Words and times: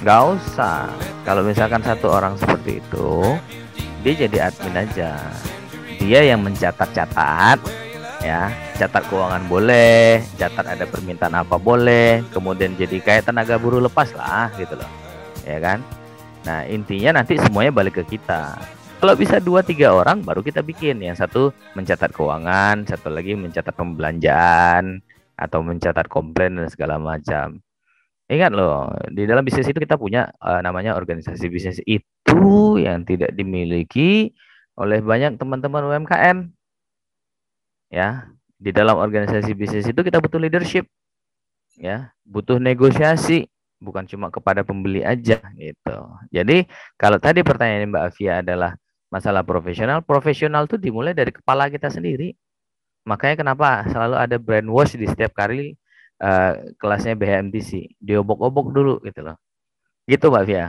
Gak 0.00 0.22
usah. 0.32 0.88
Kalau 1.28 1.44
misalkan 1.44 1.84
satu 1.84 2.08
orang 2.08 2.32
seperti 2.40 2.80
itu, 2.80 3.36
dia 4.00 4.14
jadi 4.16 4.48
admin 4.48 4.88
aja. 4.88 5.12
Dia 6.00 6.24
yang 6.24 6.40
mencatat-catat, 6.40 7.60
ya, 8.24 8.48
catat 8.80 9.04
keuangan 9.12 9.44
boleh, 9.44 10.24
catat 10.40 10.66
ada 10.72 10.88
permintaan 10.88 11.36
apa 11.36 11.60
boleh, 11.60 12.24
kemudian 12.32 12.72
jadi 12.80 12.96
kayak 12.96 13.28
tenaga 13.28 13.60
buruh 13.60 13.84
lepas 13.84 14.08
lah, 14.16 14.48
gitu 14.56 14.80
loh, 14.80 14.88
ya 15.44 15.60
kan? 15.60 15.84
Nah 16.46 16.64
intinya 16.68 17.20
nanti 17.20 17.36
semuanya 17.36 17.72
balik 17.72 18.00
ke 18.00 18.16
kita. 18.16 18.56
Kalau 19.00 19.16
bisa 19.16 19.40
dua 19.40 19.64
tiga 19.64 19.96
orang 19.96 20.20
baru 20.20 20.44
kita 20.44 20.60
bikin. 20.60 21.00
Yang 21.00 21.24
satu 21.24 21.42
mencatat 21.72 22.12
keuangan, 22.12 22.84
satu 22.84 23.08
lagi 23.08 23.32
mencatat 23.32 23.72
pembelanjaan 23.72 25.00
atau 25.40 25.64
mencatat 25.64 26.04
komplain 26.12 26.60
dan 26.60 26.68
segala 26.68 27.00
macam. 27.00 27.64
Ingat 28.30 28.52
loh, 28.54 28.92
di 29.10 29.26
dalam 29.26 29.42
bisnis 29.42 29.66
itu 29.66 29.80
kita 29.82 29.98
punya 29.98 30.30
uh, 30.38 30.62
namanya 30.62 30.94
organisasi 30.94 31.50
bisnis 31.50 31.82
itu 31.82 32.78
yang 32.78 33.02
tidak 33.02 33.34
dimiliki 33.34 34.30
oleh 34.78 35.02
banyak 35.02 35.34
teman-teman 35.34 35.82
UMKM. 35.90 36.46
Ya, 37.90 38.30
di 38.54 38.70
dalam 38.70 39.02
organisasi 39.02 39.50
bisnis 39.58 39.88
itu 39.90 39.98
kita 39.98 40.22
butuh 40.22 40.38
leadership. 40.38 40.86
Ya, 41.74 42.14
butuh 42.22 42.62
negosiasi, 42.62 43.50
bukan 43.80 44.04
cuma 44.06 44.28
kepada 44.28 44.60
pembeli 44.62 45.00
aja 45.00 45.40
gitu. 45.56 45.96
Jadi, 46.30 46.68
kalau 47.00 47.16
tadi 47.16 47.40
pertanyaan 47.40 47.90
Mbak 47.90 48.04
Afia 48.12 48.44
adalah 48.44 48.76
masalah 49.08 49.42
profesional, 49.42 50.04
profesional 50.04 50.68
itu 50.68 50.76
dimulai 50.76 51.16
dari 51.16 51.32
kepala 51.32 51.66
kita 51.72 51.88
sendiri. 51.88 52.36
Makanya 53.08 53.40
kenapa 53.40 53.88
selalu 53.88 54.16
ada 54.20 54.36
brainwash 54.36 54.94
di 54.94 55.08
setiap 55.08 55.32
kali 55.32 55.74
uh, 56.20 56.52
kelasnya 56.76 57.16
BHMTC 57.16 57.96
diobok-obok 57.98 58.66
dulu 58.70 58.94
gitu 59.02 59.24
loh 59.24 59.36
gitu 60.04 60.28
Mbak 60.28 60.44
Via 60.46 60.66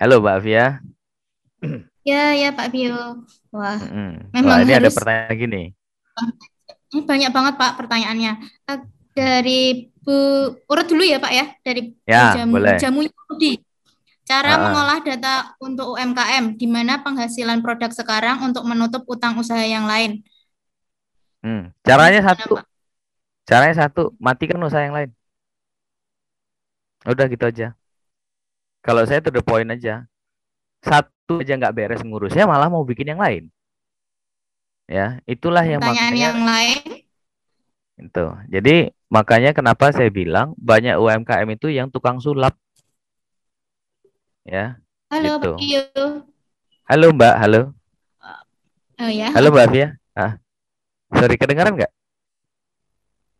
halo 0.00 0.24
Mbak 0.24 0.38
Via 0.42 0.66
Ya, 2.08 2.32
ya 2.32 2.56
Pak 2.56 2.72
Bio. 2.72 3.20
Wah, 3.52 3.76
hmm. 3.76 4.32
memang 4.32 4.62
Wah, 4.62 4.64
ini 4.64 4.72
harus 4.72 4.96
ada 4.96 4.96
pertanyaan 4.96 5.36
gini 5.36 5.62
ini 5.68 6.57
banyak 6.90 7.30
banget 7.30 7.54
Pak 7.56 7.72
pertanyaannya. 7.76 8.32
Eh, 8.66 8.78
Dari 9.12 9.90
Bu 9.98 10.14
urut 10.70 10.86
dulu 10.86 11.02
ya 11.02 11.18
Pak 11.18 11.32
ya, 11.34 11.44
dari 11.60 11.90
Ya, 12.06 12.38
Jamu, 12.38 12.54
boleh. 12.54 12.78
Jamu 12.78 13.00
Yudi. 13.02 13.58
Cara 14.22 14.54
Ah. 14.54 14.60
mengolah 14.62 14.98
data 15.02 15.34
untuk 15.58 15.96
UMKM, 15.96 16.54
di 16.54 16.68
mana 16.70 17.02
penghasilan 17.02 17.58
produk 17.58 17.90
sekarang 17.90 18.38
untuk 18.44 18.62
menutup 18.62 19.02
utang 19.08 19.34
usaha 19.36 19.58
yang 19.58 19.84
lain. 19.84 20.22
hmm. 21.42 21.70
caranya 21.82 22.20
satu 22.24 22.58
Pak? 22.58 22.64
caranya 23.42 23.74
satu 23.80 24.12
matikan 24.18 24.60
usaha 24.60 24.82
yang 24.82 24.92
lain 24.92 25.10
udah 27.06 27.24
gitu 27.30 27.44
aja 27.46 27.72
kalau 28.82 29.06
saya 29.06 29.22
to 29.22 29.30
the 29.30 29.40
point 29.40 29.70
aja 29.70 30.04
satu 30.82 31.40
aja 31.40 31.54
nggak 31.56 31.72
beres 31.72 32.02
ngurusnya 32.04 32.44
malah 32.44 32.68
mau 32.68 32.84
bikin 32.84 33.14
yang 33.14 33.22
lain 33.22 33.48
ya 34.88 35.20
itulah 35.28 35.62
yang 35.62 35.80
Pertanyaan 35.84 36.12
makanya 36.12 36.24
yang 36.32 36.38
lain, 36.42 36.78
Itu. 37.98 38.26
Jadi 38.48 38.94
makanya 39.10 39.50
kenapa 39.52 39.90
saya 39.90 40.08
bilang 40.08 40.54
banyak 40.58 40.96
UMKM 40.96 41.48
itu 41.54 41.68
yang 41.68 41.90
tukang 41.90 42.22
sulap. 42.22 42.54
Ya, 44.48 44.80
halo 45.12 45.36
Gitu. 45.36 45.50
Bio. 45.60 45.84
halo 46.88 47.06
Mbak, 47.12 47.34
halo, 47.36 47.60
Oh 48.98 49.10
ya, 49.12 49.28
halo 49.30 49.52
Mbak 49.52 49.66
Fia. 49.70 49.88
Ah, 50.16 50.32
sorry 51.12 51.36
kedengaran 51.36 51.76
nggak? 51.76 51.92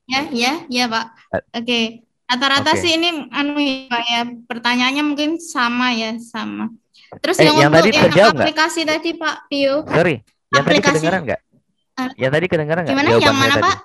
ya, 0.08 0.20
ya, 0.32 0.52
ya 0.68 0.84
Pak. 0.88 1.06
Eh, 1.32 1.42
Oke, 1.58 1.80
rata-rata 2.28 2.72
Oke. 2.76 2.80
sih 2.84 2.92
ini 2.96 3.08
anu 3.32 3.56
ya 3.56 3.88
Pak 3.88 4.02
ya, 4.04 4.20
pertanyaannya 4.46 5.02
mungkin 5.04 5.30
sama 5.40 5.96
ya, 5.96 6.14
sama. 6.20 6.70
Terus 7.24 7.40
Eh, 7.40 7.48
yang 7.48 7.56
yang 7.56 7.72
untuk 7.72 7.88
tadi 7.88 7.90
yang 8.20 8.28
aplikasi 8.36 8.80
tadi 8.84 9.10
Pak 9.16 9.36
Bio, 9.48 9.74
Sorry, 9.88 10.20
yang 10.48 10.64
tadi 10.64 10.80
kedengaran 10.80 11.20
nggak? 11.28 11.40
Ah. 11.98 12.10
Yang 12.14 12.32
tadi 12.32 12.46
kedengaran 12.48 12.80
nggak? 12.86 12.94
gimana? 12.94 13.10
Yang 13.20 13.36
mana 13.36 13.54
tadi? 13.54 13.64
Pak? 13.66 13.78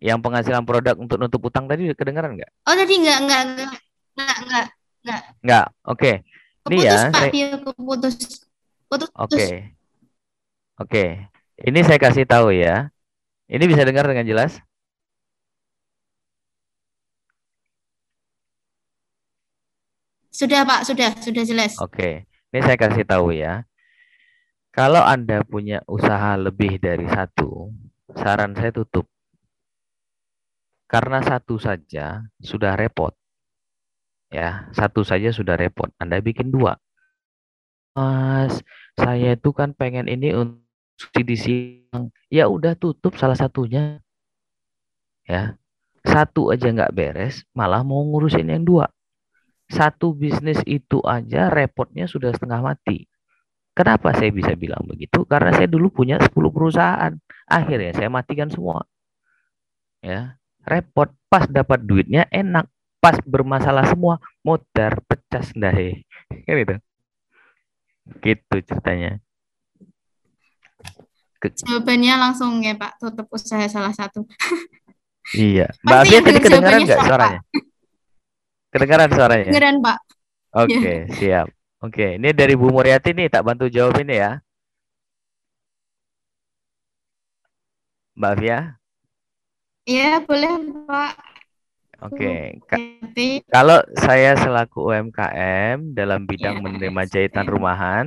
Yang 0.00 0.18
penghasilan 0.24 0.64
produk 0.64 0.94
untuk 0.96 1.16
nutup 1.20 1.40
utang 1.44 1.68
tadi 1.68 1.92
kedengaran 1.92 2.32
nggak? 2.38 2.50
Oh 2.64 2.74
tadi 2.74 2.94
enggak, 2.96 3.18
enggak, 3.20 3.40
enggak, 3.44 3.70
enggak, 4.16 4.66
enggak. 5.04 5.20
Nggak. 5.44 5.66
Oke, 5.84 6.12
Ini 6.68 6.76
Keputus 6.76 6.84
ya, 6.84 6.98
Pak 7.08 7.20
saya- 7.20 7.32
Bio, 7.32 7.48
keputus. 7.64 8.14
Putus. 8.90 9.08
oke, 9.14 9.46
oke. 10.80 11.04
Ini 11.60 11.78
saya 11.84 11.98
kasih 12.00 12.24
tahu 12.24 12.50
ya. 12.52 12.88
Ini 13.46 13.64
bisa 13.68 13.84
dengar 13.84 14.08
dengan 14.08 14.24
jelas? 14.24 14.56
Sudah 20.30 20.62
Pak, 20.62 20.86
sudah, 20.86 21.10
sudah 21.18 21.42
jelas. 21.42 21.74
Oke, 21.82 22.24
ini 22.54 22.60
saya 22.62 22.78
kasih 22.78 23.04
tahu 23.04 23.34
ya. 23.34 23.66
Kalau 24.70 25.02
Anda 25.02 25.42
punya 25.42 25.82
usaha 25.90 26.38
lebih 26.38 26.78
dari 26.78 27.02
satu, 27.10 27.74
saran 28.14 28.54
saya 28.54 28.70
tutup. 28.70 29.06
Karena 30.86 31.18
satu 31.22 31.58
saja 31.58 32.22
sudah 32.38 32.78
repot. 32.78 33.10
Ya, 34.30 34.70
satu 34.70 35.02
saja 35.02 35.34
sudah 35.34 35.58
repot. 35.58 35.90
Anda 35.98 36.22
bikin 36.22 36.54
dua. 36.54 36.78
Mas, 37.98 38.62
saya 38.94 39.34
itu 39.34 39.50
kan 39.50 39.74
pengen 39.74 40.06
ini 40.06 40.30
untuk 40.38 40.62
subsidi 40.98 41.34
siang. 41.34 42.14
Ya 42.30 42.46
udah 42.46 42.78
tutup 42.78 43.18
salah 43.18 43.34
satunya. 43.34 43.98
Ya, 45.26 45.58
satu 46.06 46.54
aja 46.54 46.70
nggak 46.70 46.94
beres, 46.94 47.42
malah 47.54 47.82
mau 47.82 48.02
ngurusin 48.06 48.46
yang 48.46 48.62
dua 48.62 48.86
satu 49.70 50.10
bisnis 50.12 50.58
itu 50.66 50.98
aja 51.06 51.46
repotnya 51.46 52.10
sudah 52.10 52.34
setengah 52.34 52.60
mati. 52.60 53.06
Kenapa 53.80 54.12
saya 54.12 54.28
bisa 54.28 54.52
bilang 54.52 54.84
begitu? 54.84 55.24
Karena 55.24 55.56
saya 55.56 55.64
dulu 55.64 55.88
punya 55.88 56.20
10 56.20 56.28
perusahaan. 56.52 57.16
Akhirnya 57.48 57.96
saya 57.96 58.12
matikan 58.12 58.52
semua. 58.52 58.84
Ya, 60.04 60.36
repot. 60.68 61.08
Pas 61.32 61.48
dapat 61.48 61.80
duitnya 61.80 62.28
enak. 62.28 62.68
Pas 63.00 63.16
bermasalah 63.24 63.88
semua, 63.88 64.20
modar 64.44 65.00
pecah 65.08 65.40
sendahe. 65.40 66.04
Kan 66.44 66.56
itu. 66.60 66.76
Gitu 68.20 68.56
ceritanya. 68.68 69.16
Jawabannya 71.40 72.14
langsung 72.20 72.60
ya 72.60 72.76
Pak, 72.76 73.00
tutup 73.00 73.32
usaha 73.32 73.64
salah 73.64 73.96
satu. 73.96 74.28
Iya. 75.30 75.70
Mbak 75.86 75.94
Pasti 75.94 76.10
Afia 76.10 76.20
tadi 76.26 76.40
kedengaran 76.42 76.80
nggak 76.82 77.00
suaranya? 77.06 77.40
Kedengaran 78.74 79.08
suaranya? 79.14 79.46
Beneran 79.46 79.76
Pak. 79.78 79.98
Oke, 80.58 80.94
siap. 81.14 81.46
Oke, 81.80 82.20
ini 82.20 82.36
dari 82.36 82.52
Bu 82.60 82.68
Muriati 82.68 83.16
nih, 83.16 83.32
tak 83.32 83.40
bantu 83.40 83.64
jawab 83.72 83.96
ini 84.04 84.20
ya. 84.20 84.36
Mbak 88.20 88.30
Afia? 88.36 88.58
Iya 89.88 90.20
boleh 90.28 90.52
Pak. 90.84 91.12
Oke, 92.04 92.60
Ka- 92.68 92.76
Nanti 92.80 93.40
kalau 93.48 93.80
saya 93.96 94.36
selaku 94.36 94.92
UMKM 94.92 95.96
dalam 95.96 96.28
bidang 96.28 96.60
Iya, 96.60 96.64
menerima 96.64 97.02
jahitan 97.08 97.44
saya. 97.48 97.52
rumahan, 97.52 98.04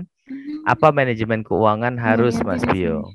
apa 0.66 0.94
manajemen 0.94 1.42
keuangan 1.42 1.98
harus 1.98 2.38
Iya, 2.38 2.46
Mas 2.46 2.64
Bio? 2.66 3.14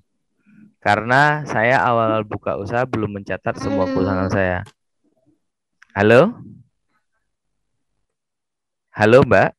Karena 0.79 1.43
saya 1.47 1.83
awal 1.83 2.23
buka 2.23 2.55
usaha 2.59 2.83
belum 2.87 3.19
mencatat 3.23 3.59
semua 3.59 3.87
keuangan 3.91 4.31
saya. 4.31 4.59
Halo? 5.95 6.35
Halo 8.95 9.23
Mbak? 9.23 9.58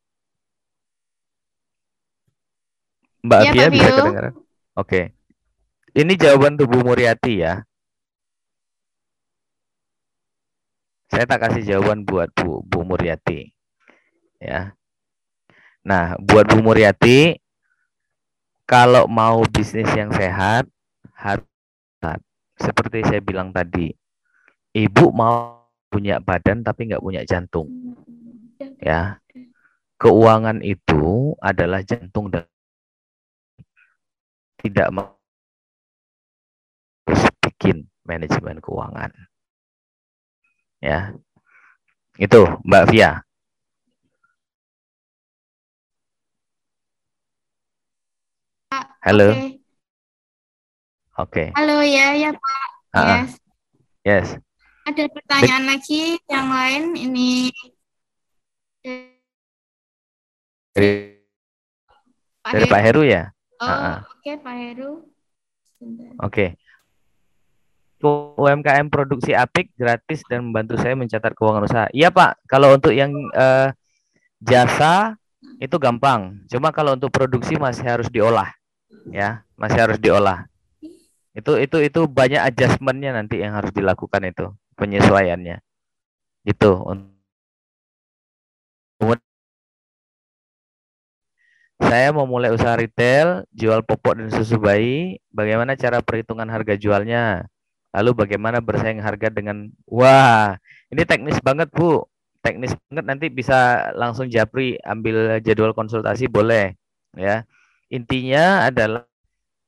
Mbak 3.19 3.39
Afia 3.39 3.67
Pak 3.67 3.73
bisa 3.75 3.89
kedengaran? 3.91 4.33
Oke. 4.79 5.01
Ini 5.91 6.13
jawaban 6.15 6.55
Tubuh 6.55 6.81
Muriati 6.85 7.43
ya. 7.43 7.65
Saya 11.09 11.25
tak 11.25 11.49
kasih 11.49 11.65
jawaban 11.65 12.05
buat 12.05 12.29
Bu, 12.37 12.61
Bu 12.63 12.85
Muriati. 12.85 13.49
Ya. 14.37 14.77
Nah, 15.81 16.13
buat 16.21 16.45
Bu 16.45 16.61
Muriati, 16.61 17.35
kalau 18.69 19.09
mau 19.09 19.41
bisnis 19.49 19.89
yang 19.97 20.13
sehat, 20.13 20.69
harus 21.17 21.49
sehat. 21.97 22.21
Seperti 22.61 23.01
saya 23.09 23.19
bilang 23.25 23.49
tadi, 23.49 23.89
ibu 24.77 25.05
mau 25.09 25.65
punya 25.89 26.21
badan 26.21 26.61
tapi 26.61 26.85
nggak 26.93 27.01
punya 27.01 27.25
jantung. 27.25 27.67
Ya, 28.79 29.17
keuangan 29.97 30.61
itu 30.61 31.33
adalah 31.41 31.81
jantung 31.81 32.29
dan 32.29 32.45
tidak 34.59 34.91
mau 34.91 35.15
bikin 37.39 37.87
manajemen 38.03 38.59
keuangan. 38.59 39.11
Ya. 40.83 41.15
Itu 42.19 42.59
Mbak 42.67 42.85
Via. 42.91 43.23
Halo. 48.99 49.31
Oke. 49.31 49.47
Oke. 51.19 51.43
Halo 51.55 51.79
ya, 51.79 52.15
ya 52.19 52.29
Pak. 52.35 52.69
Ah. 52.91 53.07
Yes. 53.07 53.31
Yes. 54.03 54.27
Ada 54.83 55.07
pertanyaan 55.07 55.65
lagi 55.69 56.17
yang 56.27 56.47
lain 56.49 56.83
ini 56.97 57.53
Dari. 60.73 61.15
Pak 62.43 62.81
Heru 62.81 63.03
ya? 63.05 63.29
Oh, 63.59 63.95
oke 63.99 64.31
Pak 64.39 64.55
Heru. 64.55 64.91
Oke. 66.23 66.55
UMKM 67.99 68.87
produksi 68.87 69.35
apik 69.35 69.75
gratis 69.75 70.23
dan 70.31 70.47
membantu 70.47 70.79
saya 70.79 70.95
mencatat 70.95 71.35
keuangan 71.35 71.67
usaha. 71.67 71.87
Iya 71.91 72.07
Pak, 72.15 72.47
kalau 72.47 72.71
untuk 72.79 72.95
yang 72.95 73.11
eh, 73.35 73.75
jasa 74.39 75.19
itu 75.59 75.75
gampang. 75.75 76.39
Cuma 76.47 76.71
kalau 76.71 76.95
untuk 76.95 77.11
produksi 77.11 77.59
masih 77.59 77.83
harus 77.83 78.07
diolah, 78.07 78.47
ya, 79.11 79.43
masih 79.59 79.79
harus 79.83 79.99
diolah. 79.99 80.47
Itu 81.35 81.59
itu 81.59 81.83
itu 81.83 82.07
banyak 82.07 82.39
adjustmentnya 82.39 83.11
nanti 83.11 83.43
yang 83.43 83.55
harus 83.55 83.75
dilakukan 83.75 84.23
itu 84.31 84.55
penyesuaiannya. 84.79 85.59
Itu. 86.47 86.71
Kemudian 88.99 89.28
saya 91.79 92.11
mau 92.11 92.27
mulai 92.27 92.51
usaha 92.51 92.75
retail, 92.75 93.47
jual 93.55 93.79
popok 93.87 94.19
dan 94.19 94.29
susu 94.29 94.59
bayi. 94.59 95.23
Bagaimana 95.31 95.79
cara 95.79 96.03
perhitungan 96.03 96.45
harga 96.51 96.75
jualnya? 96.75 97.47
Lalu 97.95 98.27
bagaimana 98.27 98.59
bersaing 98.61 99.01
harga 99.01 99.31
dengan 99.33 99.71
wah, 99.87 100.59
ini 100.93 101.01
teknis 101.07 101.39
banget, 101.41 101.71
Bu. 101.73 102.05
Teknis 102.43 102.75
banget 102.87 103.05
nanti 103.07 103.25
bisa 103.31 103.89
langsung 103.97 104.29
Japri 104.29 104.77
ambil 104.85 105.41
jadwal 105.41 105.73
konsultasi 105.73 106.29
boleh, 106.29 106.75
ya. 107.17 107.47
Intinya 107.89 108.69
adalah 108.69 109.07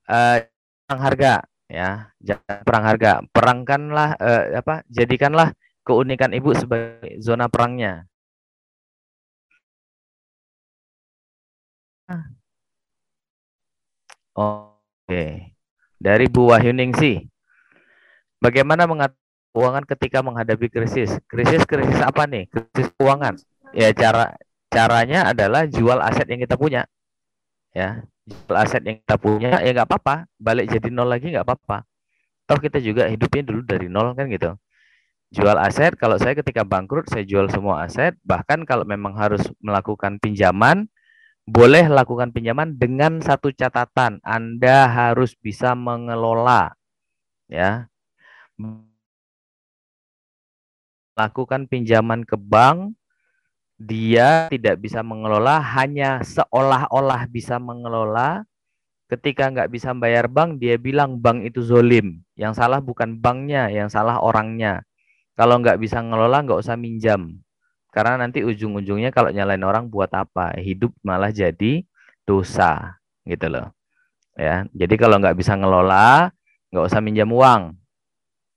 eh, 0.05 0.45
perang 0.85 1.01
harga, 1.01 1.33
ya. 1.71 2.11
Jangan 2.21 2.61
perang 2.67 2.85
harga. 2.85 3.11
Perangkanlah 3.31 4.09
eh, 4.19 4.43
apa? 4.59 4.85
Jadikanlah 4.91 5.55
keunikan 5.81 6.35
Ibu 6.35 6.53
sebagai 6.59 7.17
zona 7.23 7.47
perangnya. 7.47 8.10
Oke. 14.35 15.53
Dari 16.01 16.25
Bu 16.31 16.49
Wahyuningsi. 16.49 17.27
Bagaimana 18.41 18.89
mengatur 18.89 19.21
keuangan 19.51 19.83
ketika 19.85 20.23
menghadapi 20.23 20.71
krisis? 20.71 21.19
Krisis 21.27 21.67
krisis 21.67 21.99
apa 22.01 22.25
nih? 22.25 22.47
Krisis 22.49 22.89
keuangan. 22.95 23.37
Ya 23.75 23.91
cara 23.91 24.35
caranya 24.71 25.35
adalah 25.35 25.67
jual 25.67 25.99
aset 25.99 26.27
yang 26.31 26.41
kita 26.41 26.55
punya. 26.55 26.87
Ya, 27.71 28.03
jual 28.27 28.55
aset 28.55 28.83
yang 28.83 28.99
kita 29.03 29.15
punya 29.15 29.63
ya 29.63 29.71
nggak 29.71 29.87
apa-apa, 29.87 30.27
balik 30.35 30.67
jadi 30.71 30.91
nol 30.91 31.07
lagi 31.07 31.31
nggak 31.31 31.47
apa-apa. 31.47 31.87
Toh 32.47 32.59
kita 32.59 32.83
juga 32.83 33.07
hidupnya 33.07 33.43
dulu 33.47 33.61
dari 33.63 33.87
nol 33.87 34.11
kan 34.15 34.27
gitu. 34.27 34.55
Jual 35.31 35.55
aset, 35.55 35.95
kalau 35.95 36.19
saya 36.19 36.35
ketika 36.35 36.67
bangkrut 36.67 37.07
saya 37.07 37.23
jual 37.23 37.47
semua 37.47 37.87
aset, 37.87 38.19
bahkan 38.27 38.67
kalau 38.67 38.83
memang 38.83 39.15
harus 39.15 39.39
melakukan 39.63 40.19
pinjaman, 40.19 40.91
boleh 41.45 41.89
lakukan 41.89 42.29
pinjaman 42.33 42.77
dengan 42.77 43.19
satu 43.19 43.49
catatan, 43.51 44.21
Anda 44.21 44.87
harus 44.87 45.33
bisa 45.37 45.73
mengelola 45.73 46.73
ya 47.51 47.91
lakukan 51.21 51.67
pinjaman 51.67 52.23
ke 52.25 52.39
bank, 52.39 52.95
dia 53.77 54.49
tidak 54.49 54.81
bisa 54.81 55.05
mengelola, 55.05 55.61
hanya 55.77 56.21
seolah-olah 56.25 57.29
bisa 57.29 57.61
mengelola. 57.61 58.45
Ketika 59.11 59.51
nggak 59.51 59.69
bisa 59.75 59.91
bayar 59.91 60.31
bank, 60.31 60.63
dia 60.63 60.79
bilang 60.79 61.19
bank 61.19 61.43
itu 61.43 61.59
zolim. 61.59 62.23
Yang 62.39 62.63
salah 62.63 62.79
bukan 62.79 63.19
banknya, 63.19 63.67
yang 63.67 63.91
salah 63.91 64.23
orangnya. 64.23 64.87
Kalau 65.35 65.59
nggak 65.59 65.83
bisa 65.83 65.99
ngelola, 65.99 66.47
nggak 66.47 66.61
usah 66.63 66.79
minjam. 66.79 67.35
Karena 67.91 68.25
nanti 68.25 68.41
ujung-ujungnya 68.41 69.11
kalau 69.11 69.29
nyalain 69.29 69.61
orang 69.61 69.91
buat 69.91 70.09
apa? 70.15 70.55
Hidup 70.57 70.95
malah 71.03 71.29
jadi 71.29 71.83
dosa, 72.23 72.95
gitu 73.27 73.51
loh. 73.51 73.67
Ya, 74.39 74.63
jadi 74.71 74.95
kalau 74.95 75.19
nggak 75.19 75.35
bisa 75.35 75.59
ngelola, 75.59 76.31
nggak 76.71 76.85
usah 76.87 77.03
minjam 77.03 77.27
uang. 77.27 77.75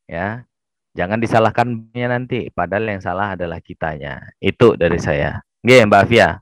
Ya, 0.06 0.46
Jangan 0.94 1.18
disalahkan 1.18 1.66
banknya 1.66 2.06
nanti, 2.06 2.54
padahal 2.54 2.86
yang 2.86 3.02
salah 3.02 3.34
adalah 3.34 3.58
kitanya. 3.58 4.30
Itu 4.38 4.78
dari 4.78 5.02
saya. 5.02 5.42
Oke, 5.42 5.82
Mbak 5.90 6.04
Via. 6.06 6.38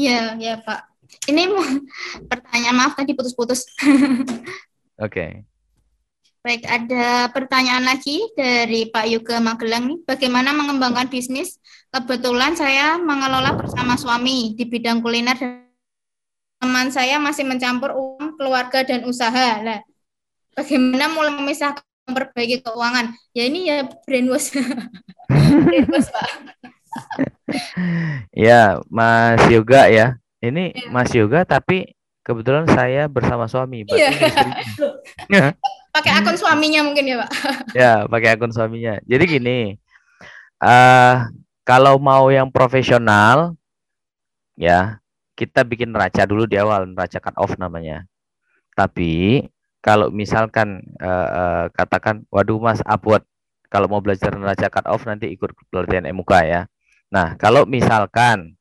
Iya, 0.00 0.40
ya 0.40 0.54
Pak. 0.64 0.80
Ini 1.28 1.44
pertanyaan 2.32 2.76
maaf 2.80 2.96
tadi 2.96 3.12
putus-putus. 3.12 3.68
Oke. 5.04 5.44
Baik, 6.40 6.64
ada 6.64 7.28
pertanyaan 7.36 7.84
lagi 7.84 8.24
dari 8.32 8.88
Pak 8.88 9.04
Yuga 9.12 9.44
Magelang 9.44 9.92
nih. 9.92 10.00
Bagaimana 10.08 10.56
mengembangkan 10.56 11.12
bisnis? 11.12 11.60
Kebetulan 11.92 12.56
saya 12.56 12.96
mengelola 12.96 13.52
bersama 13.60 13.92
suami 14.00 14.56
di 14.56 14.64
bidang 14.64 15.04
kuliner 15.04 15.36
dan 15.36 15.68
teman 16.56 16.88
saya 16.88 17.20
masih 17.20 17.44
mencampur 17.44 17.92
uang 17.92 18.40
keluarga 18.40 18.80
dan 18.80 19.04
usaha. 19.04 19.60
Lah, 19.60 19.84
bagaimana 20.56 21.12
mulai 21.12 21.36
memisahkan 21.36 21.84
memperbaiki 22.08 22.64
keuangan? 22.64 23.12
Ya 23.36 23.44
ini 23.44 23.68
ya 23.68 23.84
brainwash. 24.08 24.56
brainwash, 25.68 26.08
Pak. 26.08 26.28
Ya, 28.32 28.80
Mas 28.88 29.44
Yoga 29.52 29.92
ya. 29.92 30.16
Ini 30.40 30.72
Iya. 30.72 30.88
Mas 30.88 31.12
Yoga 31.12 31.44
tapi 31.44 31.92
kebetulan 32.24 32.64
saya 32.64 33.12
bersama 33.12 33.44
suami. 33.44 33.84
Iya. 33.92 34.08
Pakai 35.90 36.12
akun 36.14 36.38
suaminya 36.38 36.86
mungkin 36.86 37.04
ya, 37.06 37.16
Pak. 37.22 37.30
ya, 37.80 37.92
pakai 38.06 38.38
akun 38.38 38.54
suaminya. 38.54 39.02
Jadi 39.06 39.24
gini, 39.26 39.58
eh 40.62 41.16
kalau 41.66 41.98
mau 41.98 42.30
yang 42.30 42.50
profesional, 42.50 43.54
ya 44.54 44.98
kita 45.38 45.64
bikin 45.64 45.94
neraca 45.94 46.26
dulu 46.26 46.44
di 46.44 46.60
awal, 46.60 46.86
neraca 46.90 47.18
cut 47.18 47.36
off 47.38 47.54
namanya. 47.56 48.04
Tapi 48.76 49.44
kalau 49.80 50.12
misalkan 50.12 50.84
eh, 51.00 51.28
eh, 51.32 51.64
katakan, 51.72 52.22
waduh 52.28 52.60
Mas 52.60 52.84
Abot, 52.84 53.24
kalau 53.72 53.86
mau 53.88 54.02
belajar 54.04 54.34
neraca 54.36 54.68
cut 54.68 54.86
off 54.90 55.06
nanti 55.08 55.30
ikut 55.32 55.54
pelatihan 55.72 56.04
MUK 56.12 56.32
ya. 56.44 56.66
Nah, 57.10 57.34
kalau 57.40 57.64
misalkan 57.64 58.54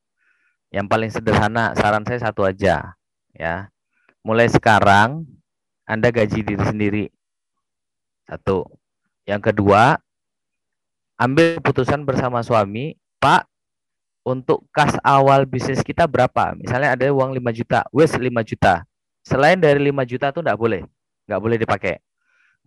yang 0.70 0.86
paling 0.86 1.10
sederhana, 1.10 1.74
saran 1.74 2.06
saya 2.06 2.30
satu 2.30 2.46
aja, 2.46 2.94
ya. 3.34 3.70
Mulai 4.22 4.48
sekarang 4.54 5.26
Anda 5.90 6.14
gaji 6.14 6.46
diri 6.46 6.64
sendiri. 6.64 7.04
Satu. 8.30 8.70
Yang 9.26 9.50
kedua, 9.50 9.98
ambil 11.18 11.58
keputusan 11.58 12.06
bersama 12.06 12.46
suami, 12.46 12.94
Pak, 13.18 13.50
untuk 14.22 14.70
kas 14.70 14.94
awal 15.02 15.50
bisnis 15.50 15.82
kita 15.82 16.06
berapa? 16.06 16.54
Misalnya 16.54 16.94
ada 16.94 17.10
uang 17.10 17.34
5 17.34 17.50
juta, 17.50 17.90
wes 17.90 18.14
5 18.14 18.30
juta. 18.46 18.86
Selain 19.26 19.58
dari 19.58 19.82
5 19.90 20.06
juta 20.06 20.30
tuh 20.30 20.46
enggak 20.46 20.62
boleh. 20.62 20.82
Enggak 21.26 21.42
boleh 21.42 21.58
dipakai. 21.58 21.96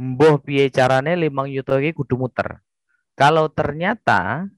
Mboh 0.03 0.43
piye 0.43 0.67
carane 0.75 1.15
5 1.15 1.31
juta 1.55 1.79
iki 1.79 1.95
kudu 1.95 2.19
muter. 2.19 2.59
Kalau 3.15 3.47
ternyata 3.47 4.51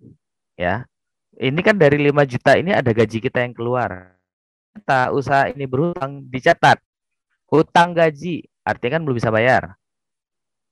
ya, 0.56 0.88
ini 1.36 1.60
kan 1.60 1.76
dari 1.76 2.00
5 2.00 2.24
juta 2.24 2.56
ini 2.56 2.72
ada 2.72 2.88
gaji 2.96 3.20
kita 3.20 3.44
yang 3.44 3.52
keluar. 3.52 4.16
Ternyata 4.72 5.12
usaha 5.12 5.52
ini 5.52 5.68
berhutang 5.68 6.24
dicatat. 6.32 6.80
Hutang 7.44 7.92
gaji, 7.92 8.48
artinya 8.64 8.98
kan 8.98 9.02
belum 9.04 9.16
bisa 9.20 9.30
bayar. 9.30 9.76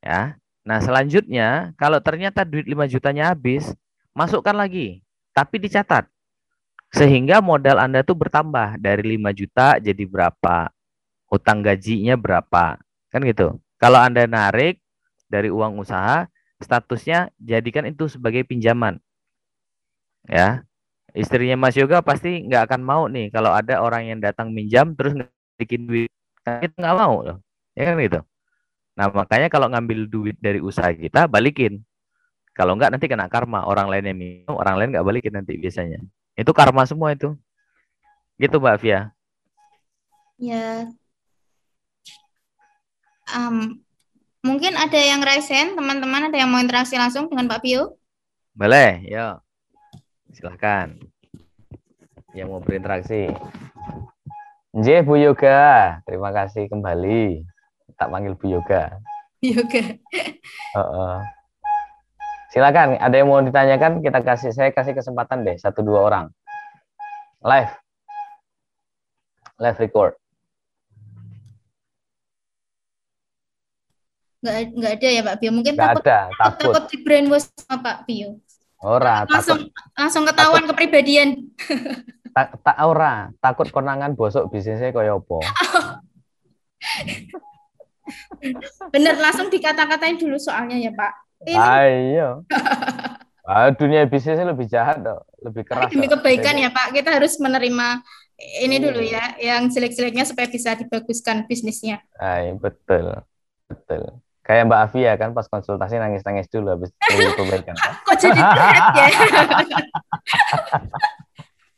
Ya. 0.02 0.36
Nah, 0.66 0.78
selanjutnya 0.82 1.74
kalau 1.78 1.98
ternyata 2.02 2.42
duit 2.42 2.66
5 2.66 2.86
jutanya 2.90 3.30
habis, 3.34 3.70
masukkan 4.14 4.54
lagi, 4.54 5.02
tapi 5.34 5.62
dicatat. 5.62 6.06
Sehingga 6.92 7.40
modal 7.40 7.80
Anda 7.80 8.04
tuh 8.04 8.18
bertambah 8.18 8.76
dari 8.76 9.16
5 9.16 9.32
juta 9.32 9.80
jadi 9.80 10.04
berapa? 10.04 10.68
Hutang 11.30 11.64
gajinya 11.64 12.14
berapa? 12.20 12.76
Kan 13.08 13.20
gitu. 13.24 13.56
Kalau 13.80 13.98
Anda 13.98 14.28
narik 14.28 14.78
dari 15.30 15.48
uang 15.48 15.80
usaha, 15.80 16.28
statusnya 16.60 17.32
jadikan 17.40 17.88
itu 17.88 18.06
sebagai 18.12 18.44
pinjaman. 18.44 19.00
Ya. 20.28 20.62
Istrinya 21.12 21.60
Mas 21.60 21.76
Yoga 21.76 22.00
pasti 22.00 22.44
nggak 22.48 22.72
akan 22.72 22.80
mau 22.80 23.04
nih 23.04 23.28
kalau 23.28 23.52
ada 23.52 23.84
orang 23.84 24.08
yang 24.08 24.18
datang 24.20 24.48
minjam 24.52 24.96
terus 24.96 25.12
bikin 25.60 25.84
duit. 25.84 26.08
Kan 26.44 26.64
Kita 26.64 26.76
nggak 26.76 26.96
mau 26.96 27.20
loh. 27.20 27.38
Ya 27.76 27.88
kan 27.88 27.96
gitu. 28.00 28.20
Nah, 28.92 29.08
makanya 29.08 29.48
kalau 29.48 29.72
ngambil 29.72 30.04
duit 30.08 30.36
dari 30.38 30.60
usaha 30.60 30.92
kita, 30.92 31.24
balikin. 31.26 31.80
Kalau 32.52 32.76
enggak 32.76 32.92
nanti 32.92 33.08
kena 33.08 33.28
karma. 33.32 33.64
Orang 33.64 33.88
lain 33.88 34.04
yang 34.04 34.18
minum, 34.18 34.54
orang 34.60 34.76
lain 34.76 34.88
nggak 34.92 35.06
balikin 35.06 35.32
nanti 35.32 35.56
biasanya. 35.56 36.00
Itu 36.36 36.52
karma 36.52 36.84
semua 36.84 37.16
itu. 37.16 37.32
Gitu 38.36 38.60
Mbak 38.60 38.76
Via. 38.84 39.08
Ya. 40.36 40.92
Am, 43.32 43.80
Mungkin 44.42 44.74
ada 44.74 44.98
yang 44.98 45.22
resen, 45.22 45.78
teman-teman 45.78 46.26
ada 46.26 46.34
yang 46.34 46.50
mau 46.50 46.58
interaksi 46.58 46.98
langsung 46.98 47.30
dengan 47.30 47.46
Pak 47.46 47.62
Pio? 47.62 47.94
Boleh, 48.58 48.98
yuk. 49.06 49.38
Silahkan. 50.34 50.98
Yang 52.34 52.48
mau 52.50 52.58
berinteraksi. 52.58 53.30
J 54.74 55.06
Bu 55.06 55.14
Yoga, 55.14 56.02
terima 56.02 56.34
kasih 56.34 56.66
kembali. 56.66 57.46
Tak 58.02 58.10
panggil 58.10 58.34
Bu 58.34 58.50
Yoga. 58.50 58.98
Yoga. 59.46 59.94
Uh, 60.74 61.22
Silakan, 62.50 62.98
ada 62.98 63.14
yang 63.14 63.30
mau 63.30 63.38
ditanyakan? 63.38 64.02
Kita 64.02 64.18
kasih, 64.26 64.50
saya 64.50 64.74
kasih 64.74 64.98
kesempatan 64.98 65.46
deh, 65.46 65.54
satu 65.54 65.86
dua 65.86 66.02
orang. 66.02 66.26
Live, 67.46 67.70
live 69.62 69.78
record. 69.78 70.18
Nggak, 74.42 74.56
nggak 74.74 74.92
ada 74.98 75.08
ya 75.14 75.22
Pak 75.22 75.36
Pio. 75.38 75.50
Mungkin 75.54 75.72
Nggak 75.78 75.88
takut, 75.94 76.02
ada, 76.02 76.18
takut, 76.26 76.42
takut. 76.42 76.72
takut 76.74 76.84
di 76.90 76.96
brainwash 77.06 77.46
sama 77.54 77.78
Pak 77.86 77.98
Pio. 78.10 78.42
Ora, 78.82 79.22
Langsung 79.30 79.70
takut, 79.70 79.94
langsung 79.94 80.22
ketahuan 80.26 80.64
kepribadian. 80.66 81.28
tak, 82.34 82.58
tak 82.66 82.76
ora, 82.82 83.30
takut 83.38 83.70
konangan 83.70 84.18
bosok 84.18 84.50
bisnisnya 84.50 84.90
kaya 84.90 85.14
apa? 85.14 85.38
Bener 88.88 89.14
langsung 89.16 89.48
dikata-katain 89.48 90.16
dulu 90.16 90.36
soalnya 90.36 90.76
ya 90.76 90.90
Pak. 90.90 91.12
Ini 91.42 91.58
Ayo. 91.58 92.30
Ah, 93.42 93.74
dunia 93.74 94.06
bisnisnya 94.06 94.46
lebih 94.46 94.70
jahat 94.70 95.02
dong, 95.02 95.18
lebih 95.42 95.66
keras. 95.66 95.90
demi 95.90 96.06
kebaikan 96.06 96.54
ya 96.54 96.70
Pak, 96.70 96.94
kita 96.94 97.10
harus 97.10 97.34
menerima 97.36 97.98
ini 98.62 98.78
Iya. 98.78 98.84
dulu 98.86 99.02
ya, 99.02 99.24
yang 99.36 99.66
jelek-jeleknya 99.66 100.22
supaya 100.22 100.46
bisa 100.46 100.78
dibaguskan 100.78 101.42
bisnisnya. 101.44 101.98
Ay, 102.14 102.54
betul. 102.54 103.18
Betul. 103.66 104.22
Kayak 104.42 104.70
Mbak 104.70 104.80
Afia 104.86 105.12
kan 105.16 105.30
pas 105.30 105.46
konsultasi 105.46 105.98
nangis-nangis 105.98 106.46
dulu 106.46 106.70
habis 106.70 106.94
kebaikan. 107.34 107.74
kan? 107.74 107.92
Kok 108.06 108.16
jadi 108.16 108.40
ya? 108.40 109.06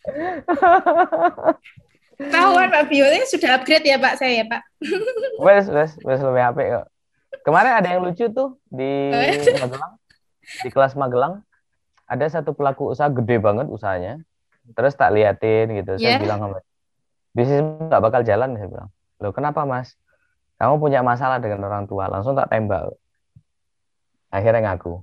Tahuan 2.19 2.69
Pak 2.71 2.85
Bio 2.87 3.07
ini 3.11 3.27
sudah 3.27 3.59
upgrade 3.59 3.87
ya 3.87 3.99
Pak 3.99 4.15
saya 4.19 4.43
ya 4.43 4.45
Pak. 4.47 4.63
Wes, 5.43 5.67
wes, 5.67 5.91
wes 6.03 6.21
lebih 6.23 6.45
apik 6.47 6.67
kok. 6.71 6.87
Kemarin 7.45 7.73
ada 7.83 7.89
yang 7.91 8.01
lucu 8.07 8.31
tuh 8.31 8.57
di? 8.71 9.11
Magelang, 9.59 9.93
di 10.63 10.69
kelas 10.71 10.95
Magelang. 10.95 11.43
Ada 12.07 12.41
satu 12.41 12.55
pelaku 12.55 12.93
usaha 12.95 13.11
gede 13.11 13.41
banget 13.43 13.67
usahanya. 13.67 14.23
Terus 14.73 14.95
tak 14.97 15.13
liatin 15.13 15.75
gitu. 15.75 15.99
Saya 15.99 16.17
Iya. 16.17 16.23
bilang 16.23 16.41
sama 16.41 16.59
bisnis 17.35 17.61
nggak 17.61 18.01
bakal 18.01 18.21
jalan 18.23 18.55
saya 18.55 18.69
bilang. 18.71 18.89
Loh 19.19 19.33
kenapa 19.35 19.67
mas? 19.67 19.99
Kamu 20.57 20.79
punya 20.79 21.03
masalah 21.03 21.43
dengan 21.43 21.67
orang 21.67 21.85
tua. 21.91 22.07
Langsung 22.07 22.39
tak 22.39 22.49
tembak. 22.49 22.95
Akhirnya 24.31 24.73
ngaku. 24.73 25.03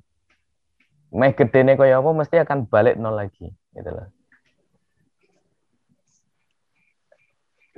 Meh 1.12 1.36
gede 1.36 1.60
nih 1.68 1.76
apa 1.76 2.10
mesti 2.16 2.40
akan 2.40 2.72
balik 2.72 2.96
nol 2.96 3.20
lagi 3.20 3.52
gitu 3.76 3.90
loh. 3.92 4.08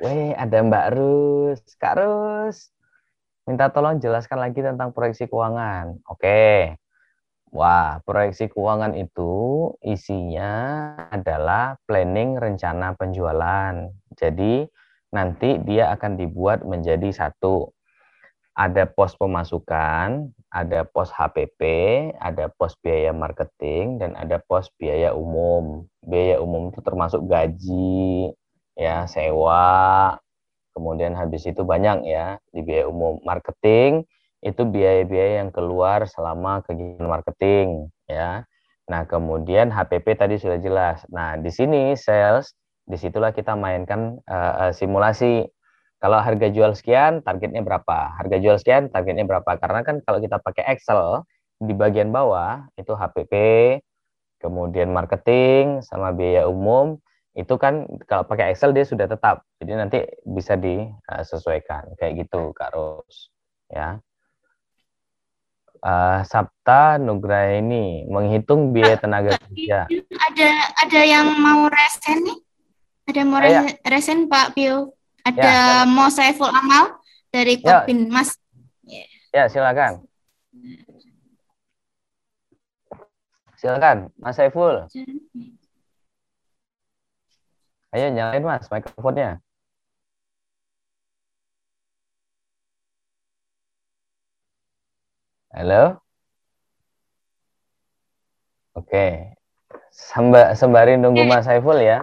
Weh, 0.02 0.34
ada 0.34 0.58
Mbak 0.58 0.88
Rus. 0.98 1.62
Kak 1.78 2.02
Rus, 2.02 2.74
minta 3.46 3.70
tolong 3.70 4.02
jelaskan 4.02 4.42
lagi 4.42 4.66
tentang 4.66 4.90
proyeksi 4.90 5.30
keuangan. 5.30 6.02
Oke. 6.10 6.74
Wah, 7.54 8.02
proyeksi 8.02 8.50
keuangan 8.50 8.98
itu 8.98 9.70
isinya 9.86 10.50
adalah 11.14 11.78
planning 11.86 12.42
rencana 12.42 12.98
penjualan. 12.98 13.94
Jadi, 14.18 14.66
nanti 15.14 15.62
dia 15.62 15.94
akan 15.94 16.18
dibuat 16.18 16.66
menjadi 16.66 17.14
satu. 17.14 17.70
Ada 18.58 18.90
pos 18.90 19.14
pemasukan, 19.14 20.34
ada 20.50 20.86
pos 20.90 21.14
HPP, 21.14 21.62
ada 22.18 22.50
pos 22.50 22.74
biaya 22.82 23.14
marketing, 23.14 24.02
dan 24.02 24.18
ada 24.18 24.42
pos 24.42 24.74
biaya 24.74 25.14
umum. 25.14 25.86
Biaya 26.02 26.42
umum 26.42 26.74
itu 26.74 26.82
termasuk 26.82 27.22
gaji, 27.30 28.34
ya 28.77 29.06
sewa. 29.10 30.18
Kemudian 30.74 31.13
habis 31.13 31.46
itu 31.46 31.62
banyak 31.62 32.06
ya 32.10 32.42
di 32.50 32.65
biaya 32.65 32.89
umum. 32.89 33.22
Marketing 33.22 34.06
itu 34.44 34.62
biaya-biaya 34.68 35.46
yang 35.46 35.53
keluar 35.53 36.10
selama 36.10 36.65
kegiatan 36.65 37.06
marketing 37.06 37.94
ya. 38.10 38.44
Nah 38.89 39.06
kemudian 39.06 39.70
HPP 39.70 40.18
tadi 40.18 40.36
sudah 40.42 40.58
jelas. 40.60 41.06
Nah 41.13 41.38
di 41.38 41.53
sini 41.53 41.94
sales 41.94 42.58
di 42.84 42.98
situlah 43.00 43.32
kita 43.32 43.53
mainkan 43.53 44.18
eh, 44.25 44.74
simulasi. 44.74 45.46
Kalau 46.03 46.20
harga 46.20 46.51
jual 46.51 46.75
sekian 46.75 47.24
targetnya 47.24 47.63
berapa? 47.63 48.20
Harga 48.20 48.36
jual 48.36 48.60
sekian 48.60 48.92
targetnya 48.92 49.24
berapa? 49.24 49.56
Karena 49.56 49.88
kan 49.88 50.03
kalau 50.03 50.20
kita 50.20 50.36
pakai 50.36 50.75
Excel 50.75 51.24
di 51.63 51.72
bagian 51.72 52.12
bawah 52.12 52.68
itu 52.75 52.92
HPP 52.92 53.34
kemudian 54.44 54.92
marketing 54.92 55.80
sama 55.80 56.12
biaya 56.12 56.51
umum 56.51 57.00
itu 57.34 57.58
kan 57.58 57.90
kalau 58.06 58.30
pakai 58.30 58.54
Excel 58.54 58.78
dia 58.78 58.86
sudah 58.86 59.10
tetap. 59.10 59.42
Jadi 59.58 59.72
nanti 59.74 60.00
bisa 60.22 60.54
disesuaikan 60.54 61.98
kayak 61.98 62.25
gitu 62.25 62.54
Kak 62.54 62.74
Ros 62.78 63.34
ya. 63.74 63.98
Eh, 65.84 66.20
Sabta 66.24 66.96
Nugraini 66.96 68.08
menghitung 68.08 68.72
biaya 68.72 68.96
tenaga 68.96 69.36
kerja. 69.36 69.90
Ada 70.32 70.50
ada 70.88 71.02
yang 71.04 71.28
mau 71.42 71.68
resen 71.68 72.24
nih? 72.24 72.40
Ada 73.10 73.18
yang 73.20 73.30
mau 73.34 73.42
resen, 73.44 73.66
resen 73.84 74.20
Pak 74.32 74.56
Pio? 74.56 74.96
Ada 75.28 75.84
mau 75.90 76.08
Saiful 76.08 76.48
Amal 76.48 77.02
dari 77.34 77.60
Ya. 77.60 77.84
Kopin 77.84 78.08
Mas. 78.08 78.38
ya. 79.34 79.50
Silakan. 79.50 80.06
Silakan 83.58 84.12
Mas 84.20 84.36
Saiful 84.38 84.86
ayo 87.94 88.10
nyalain 88.10 88.42
Mas 88.42 88.66
mikrofonnya 88.68 89.38
Halo 95.54 96.02
Oke 98.74 99.38
Semba, 99.94 100.58
sembari 100.58 100.98
nunggu 100.98 101.22
Oke. 101.22 101.30
Mas 101.30 101.46
Saiful 101.46 101.78
ya 101.78 102.02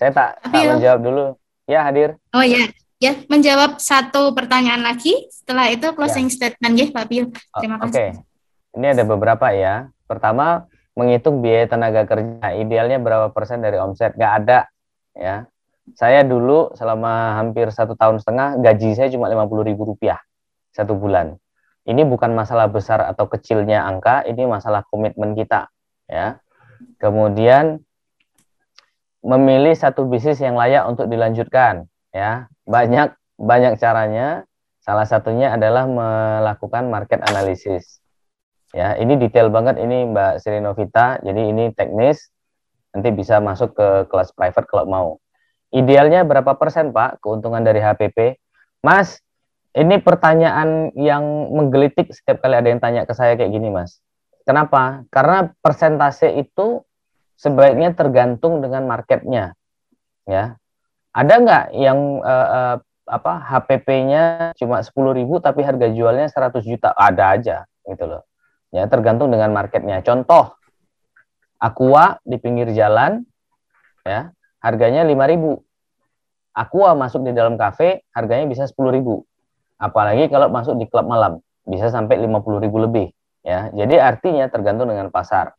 saya 0.00 0.10
tak, 0.12 0.30
tak 0.40 0.62
menjawab 0.64 1.00
dulu 1.04 1.24
ya 1.68 1.84
hadir 1.84 2.16
Oh 2.32 2.44
ya, 2.44 2.68
ya 3.00 3.12
menjawab 3.32 3.80
satu 3.80 4.36
pertanyaan 4.36 4.84
lagi. 4.84 5.28
Setelah 5.32 5.72
itu 5.72 5.88
closing 5.96 6.28
statement 6.28 6.74
ya 6.76 6.86
Pak. 6.92 7.08
Oh, 7.08 7.60
Terima 7.64 7.76
Oke, 7.80 7.88
kasih. 7.88 8.08
ini 8.76 8.86
ada 8.92 9.04
beberapa 9.08 9.56
ya. 9.56 9.88
Pertama, 10.04 10.68
menghitung 10.92 11.40
biaya 11.40 11.64
tenaga 11.64 12.04
kerja. 12.04 12.52
Idealnya 12.56 13.00
berapa 13.00 13.32
persen 13.32 13.64
dari 13.64 13.80
omset? 13.80 14.12
Nggak 14.20 14.32
ada, 14.44 14.58
ya. 15.16 15.48
Saya 15.96 16.26
dulu 16.26 16.74
selama 16.74 17.38
hampir 17.38 17.70
satu 17.70 17.94
tahun 17.94 18.18
setengah, 18.20 18.58
gaji 18.58 18.94
saya 18.98 19.08
cuma 19.08 19.30
50 19.30 19.66
ribu 19.66 19.82
rupiah 19.94 20.18
satu 20.74 20.98
bulan. 20.98 21.38
Ini 21.86 22.02
bukan 22.02 22.34
masalah 22.34 22.66
besar 22.66 23.00
atau 23.06 23.30
kecilnya 23.30 23.86
angka, 23.86 24.26
ini 24.26 24.42
masalah 24.44 24.82
komitmen 24.90 25.38
kita, 25.38 25.70
ya. 26.10 26.42
Kemudian 26.98 27.78
memilih 29.22 29.72
satu 29.78 30.04
bisnis 30.10 30.42
yang 30.42 30.58
layak 30.58 30.82
untuk 30.90 31.06
dilanjutkan, 31.06 31.86
ya. 32.10 32.50
Banyak 32.66 33.14
banyak 33.38 33.78
caranya. 33.78 34.42
Salah 34.82 35.06
satunya 35.06 35.50
adalah 35.54 35.86
melakukan 35.86 36.90
market 36.90 37.22
analysis. 37.26 38.02
Ya, 38.74 38.94
ini 38.98 39.18
detail 39.18 39.50
banget 39.50 39.78
ini 39.78 40.10
Mbak 40.10 40.42
Sri 40.42 40.58
Novita. 40.62 41.18
Jadi 41.22 41.42
ini 41.54 41.70
teknis. 41.74 42.30
Nanti 42.96 43.12
bisa 43.12 43.36
masuk 43.44 43.76
ke 43.76 44.08
kelas 44.08 44.32
private 44.32 44.64
kalau 44.64 44.88
mau. 44.88 45.08
Idealnya 45.68 46.24
berapa 46.24 46.56
persen 46.56 46.96
Pak 46.96 47.20
keuntungan 47.20 47.60
dari 47.60 47.84
HPP? 47.84 48.40
Mas, 48.80 49.20
ini 49.76 50.00
pertanyaan 50.00 50.88
yang 50.96 51.52
menggelitik 51.52 52.08
setiap 52.08 52.40
kali 52.40 52.56
ada 52.56 52.72
yang 52.72 52.80
tanya 52.80 53.04
ke 53.04 53.12
saya 53.12 53.36
kayak 53.36 53.52
gini, 53.52 53.68
Mas. 53.68 54.00
Kenapa? 54.48 55.04
Karena 55.12 55.52
persentase 55.60 56.32
itu 56.40 56.80
sebaiknya 57.36 57.92
tergantung 57.92 58.64
dengan 58.64 58.88
marketnya. 58.88 59.52
Ya, 60.24 60.56
ada 61.12 61.34
nggak 61.36 61.64
yang 61.76 62.24
eh, 62.24 62.48
eh, 62.56 62.76
apa 63.06 63.32
HPP-nya 63.44 64.56
cuma 64.56 64.80
10.000 64.80 65.38
tapi 65.38 65.60
harga 65.60 65.86
jualnya 65.92 66.32
100 66.32 66.64
juta? 66.64 66.96
Ada 66.96 67.24
aja 67.36 67.56
gitu 67.84 68.08
loh. 68.08 68.24
Ya, 68.72 68.88
tergantung 68.88 69.28
dengan 69.28 69.52
marketnya. 69.52 70.00
Contoh 70.00 70.56
Aqua 71.56 72.20
di 72.22 72.36
pinggir 72.36 72.68
jalan 72.76 73.24
ya, 74.04 74.30
harganya 74.60 75.02
5.000. 75.08 75.56
Aqua 76.56 76.96
masuk 76.96 77.24
di 77.24 77.32
dalam 77.36 77.60
kafe 77.60 78.04
harganya 78.12 78.48
bisa 78.48 78.64
10.000. 78.64 79.00
Apalagi 79.76 80.32
kalau 80.32 80.48
masuk 80.48 80.80
di 80.80 80.88
klub 80.88 81.04
malam 81.04 81.44
bisa 81.68 81.92
sampai 81.92 82.16
50.000 82.20 82.84
lebih 82.88 83.12
ya. 83.44 83.68
Jadi 83.76 84.00
artinya 84.00 84.48
tergantung 84.48 84.88
dengan 84.88 85.12
pasar. 85.12 85.52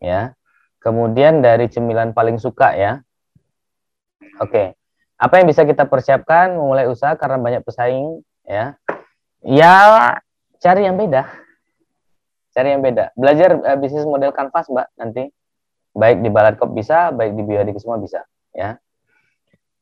Ya. 0.00 0.32
Kemudian 0.80 1.40
dari 1.40 1.68
cemilan 1.68 2.12
paling 2.12 2.36
suka 2.40 2.76
ya. 2.76 3.00
Oke. 4.40 4.76
Apa 5.14 5.40
yang 5.40 5.46
bisa 5.48 5.64
kita 5.64 5.86
persiapkan 5.86 6.52
memulai 6.58 6.90
usaha 6.90 7.14
karena 7.16 7.38
banyak 7.40 7.62
pesaing 7.64 8.20
ya? 8.44 8.76
Ya 9.44 9.74
cari 10.60 10.88
yang 10.88 10.96
beda. 10.96 11.43
Cari 12.54 12.70
yang 12.70 12.86
beda. 12.86 13.10
Belajar 13.18 13.58
uh, 13.58 13.76
bisnis 13.76 14.06
model 14.06 14.30
kanvas, 14.30 14.70
Mbak, 14.70 14.88
nanti. 14.94 15.26
Baik 15.94 16.22
di 16.22 16.30
Balatkop 16.30 16.70
bisa, 16.74 17.10
baik 17.10 17.34
di 17.34 17.42
Biodik 17.46 17.78
semua 17.78 18.02
bisa, 18.02 18.26
ya. 18.50 18.78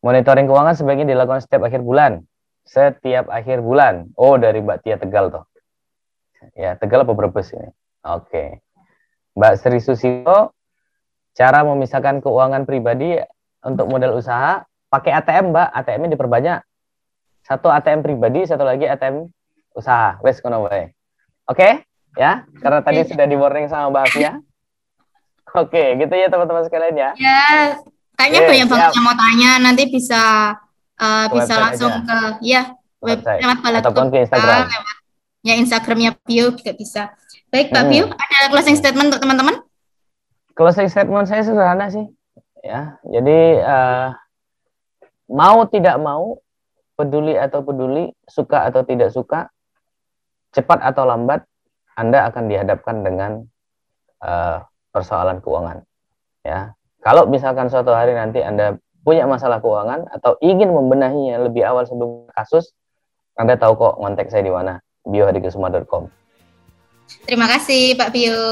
Monitoring 0.04 0.44
keuangan 0.44 0.76
sebaiknya 0.76 1.14
dilakukan 1.14 1.44
setiap 1.44 1.62
akhir 1.68 1.84
bulan. 1.84 2.26
Setiap 2.66 3.30
akhir 3.30 3.62
bulan. 3.62 4.10
Oh, 4.18 4.34
dari 4.40 4.64
Mbak 4.64 4.82
Tia 4.82 4.96
Tegal 4.98 5.30
tuh. 5.30 5.44
Ya, 6.58 6.74
Tegal 6.74 7.06
apa 7.06 7.12
Brebes 7.14 7.54
ini? 7.54 7.70
Oke. 8.02 8.60
Mbak 9.38 9.52
Sri 9.62 9.78
Susilo, 9.78 10.52
cara 11.32 11.62
memisahkan 11.62 12.18
keuangan 12.18 12.66
pribadi 12.66 13.16
untuk 13.62 13.86
modal 13.88 14.18
usaha 14.18 14.66
pakai 14.90 15.14
ATM, 15.22 15.54
Mbak. 15.54 15.68
ATM-nya 15.70 16.10
diperbanyak. 16.18 16.58
Satu 17.46 17.70
ATM 17.70 18.02
pribadi, 18.02 18.42
satu 18.42 18.66
lagi 18.66 18.90
ATM 18.90 19.30
usaha. 19.78 20.18
Wes 20.26 20.42
kono. 20.42 20.66
Oke, 21.46 21.86
ya. 22.16 22.44
Karena 22.60 22.80
tadi 22.84 23.00
sudah 23.06 23.26
di 23.26 23.36
warning 23.36 23.66
sama 23.68 23.90
Mbak 23.92 24.04
Afia. 24.08 24.32
Oke, 25.52 26.00
gitu 26.00 26.14
ya 26.16 26.32
teman-teman 26.32 26.64
sekalian 26.64 26.96
ya. 26.96 27.10
Ya, 27.20 27.76
kayaknya 28.16 28.40
Oke, 28.40 28.48
banyak 28.48 28.68
banget 28.72 28.90
yang 28.96 29.04
mau 29.04 29.16
tanya. 29.16 29.50
Nanti 29.60 29.82
bisa 29.92 30.22
uh, 30.96 31.26
bisa 31.28 31.54
langsung 31.60 31.92
aja. 31.92 32.08
ke 32.08 32.18
ya 32.40 32.62
web 33.04 33.20
Website. 33.20 33.40
lewat 33.44 33.82
Ataupun 33.84 34.06
ke 34.08 34.16
Instagram. 34.24 34.64
lewat 34.64 34.96
ya 35.42 35.54
Instagramnya 35.58 36.10
Pio 36.24 36.54
juga 36.54 36.72
bisa. 36.72 37.02
Baik, 37.52 37.68
Pak 37.68 37.84
Hmm. 37.84 37.90
Pio, 37.92 38.04
ada 38.08 38.48
closing 38.48 38.78
statement 38.78 39.12
untuk 39.12 39.20
teman-teman? 39.20 39.60
Closing 40.56 40.88
statement 40.88 41.28
saya 41.28 41.44
sederhana 41.44 41.92
sih. 41.92 42.08
Ya, 42.62 42.96
jadi 43.04 43.38
eh, 43.60 44.08
mau 45.28 45.66
tidak 45.68 45.98
mau, 46.00 46.38
peduli 46.94 47.34
atau 47.36 47.60
peduli, 47.60 48.14
suka 48.24 48.70
atau 48.70 48.86
tidak 48.86 49.10
suka, 49.10 49.50
cepat 50.54 50.80
atau 50.80 51.04
lambat, 51.04 51.42
Anda 51.98 52.28
akan 52.32 52.48
dihadapkan 52.48 53.04
dengan 53.04 53.44
eh, 54.24 54.58
persoalan 54.92 55.40
keuangan. 55.40 55.84
Ya, 56.42 56.74
kalau 57.02 57.26
misalkan 57.30 57.70
suatu 57.70 57.94
hari 57.94 58.14
nanti 58.14 58.42
Anda 58.42 58.78
punya 59.02 59.26
masalah 59.26 59.58
keuangan 59.58 60.10
atau 60.14 60.38
ingin 60.38 60.70
membenahinya 60.70 61.42
lebih 61.46 61.66
awal 61.66 61.86
sebelum 61.86 62.30
kasus, 62.34 62.74
Anda 63.34 63.58
tahu 63.58 63.74
kok 63.74 63.98
kontak 63.98 64.30
saya 64.30 64.46
di 64.46 64.52
mana, 64.54 64.78
biohadikesuma.com. 65.06 66.22
Terima 67.26 67.46
kasih 67.50 67.98
Pak 67.98 68.10
Pio. 68.14 68.42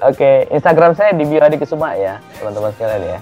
Oke, 0.00 0.48
Instagram 0.48 0.96
saya 0.96 1.12
di 1.12 1.28
bio 1.28 1.44
Hadi 1.44 1.60
Kesuma 1.60 1.92
ya, 1.92 2.16
teman-teman 2.40 2.72
sekalian 2.72 3.02
ya. 3.04 3.20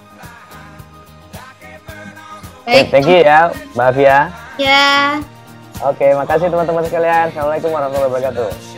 Baik. 2.63 2.87
thank 2.93 3.09
you 3.09 3.19
ya, 3.25 3.51
Mbak 3.75 3.87
Afia. 3.91 4.19
Ya. 4.61 5.19
Oke, 5.83 6.15
makasih 6.15 6.53
teman-teman 6.53 6.85
sekalian. 6.87 7.35
Assalamualaikum 7.35 7.71
warahmatullahi 7.75 8.11
wabarakatuh. 8.15 8.78